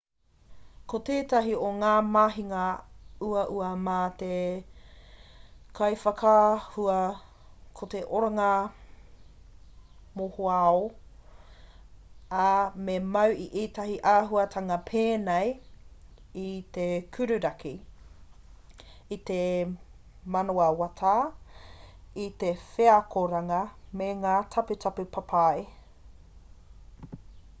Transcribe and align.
ko 0.91 0.97
tētahi 1.07 1.51
o 1.65 1.67
ngā 1.81 1.89
mahinga 2.13 2.61
uaua 3.25 3.65
mā 3.87 3.97
te 4.21 4.37
kaiwhakaahua 5.79 6.95
ko 7.79 7.89
te 7.95 8.01
oranga 8.19 8.47
mohoao 10.21 10.81
ā 12.45 12.47
me 12.87 12.95
mau 13.17 13.35
i 13.43 13.45
ētahi 13.65 13.99
āhuatanga 14.13 14.77
pēnei 14.91 15.51
i 16.45 16.49
te 16.79 16.87
kururaki 17.17 17.75
i 19.17 19.19
te 19.31 19.41
manawatā 20.37 21.15
i 22.25 22.31
te 22.45 22.51
wheakoranga 22.65 23.61
me 24.03 24.09
ngā 24.25 24.35
taputapu 24.57 25.07
papai 25.19 25.57